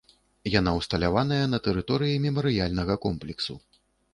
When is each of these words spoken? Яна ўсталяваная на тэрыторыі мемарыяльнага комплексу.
Яна 0.59 0.71
ўсталяваная 0.77 1.37
на 1.51 1.59
тэрыторыі 1.67 2.17
мемарыяльнага 2.25 2.99
комплексу. 3.05 3.53